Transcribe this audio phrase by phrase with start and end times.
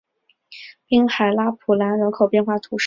[0.87, 2.79] 滨海拉普兰人口变化图示